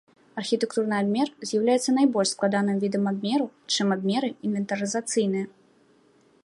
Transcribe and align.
Архітэктурны 0.41 0.95
абмер 1.01 1.27
з'яўляецца 1.49 1.95
найбольш 1.97 2.29
складаным 2.35 2.77
відам 2.85 3.03
абмераў, 3.13 3.47
чым 3.75 3.87
абмеры 3.97 4.29
інвентарызацыйныя. 4.49 5.45